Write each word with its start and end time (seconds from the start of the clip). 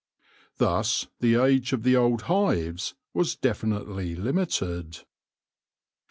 Thus 0.57 1.05
the 1.19 1.35
age 1.35 1.73
of 1.73 1.83
the 1.83 1.95
old 1.95 2.23
hives 2.23 2.95
was 3.13 3.35
definitely 3.35 4.15
limited. 4.15 5.01